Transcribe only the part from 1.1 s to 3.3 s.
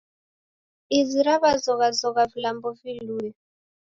raw'azoghazogha vilambo vilue